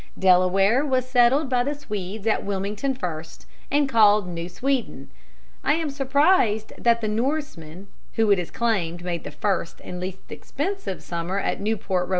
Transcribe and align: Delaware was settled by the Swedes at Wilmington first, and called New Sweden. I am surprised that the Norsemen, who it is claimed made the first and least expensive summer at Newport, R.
Delaware 0.17 0.83
was 0.83 1.07
settled 1.07 1.47
by 1.47 1.63
the 1.63 1.75
Swedes 1.75 2.25
at 2.25 2.43
Wilmington 2.43 2.95
first, 2.95 3.45
and 3.69 3.87
called 3.87 4.27
New 4.27 4.49
Sweden. 4.49 5.11
I 5.63 5.73
am 5.73 5.91
surprised 5.91 6.73
that 6.75 7.01
the 7.01 7.07
Norsemen, 7.07 7.87
who 8.13 8.31
it 8.31 8.39
is 8.39 8.49
claimed 8.49 9.03
made 9.03 9.25
the 9.25 9.29
first 9.29 9.79
and 9.83 9.99
least 9.99 10.31
expensive 10.31 11.03
summer 11.03 11.37
at 11.37 11.61
Newport, 11.61 12.09
R. 12.09 12.09